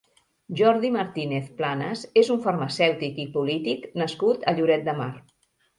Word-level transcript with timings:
Jordi 0.61 0.89
Martínez 0.95 1.51
Planas 1.61 2.03
és 2.23 2.33
un 2.37 2.41
farmacèutic 2.49 3.23
i 3.27 3.29
polític 3.39 3.89
nascut 4.05 4.51
a 4.53 4.57
Lloret 4.59 4.91
de 4.91 5.03
Mar. 5.05 5.15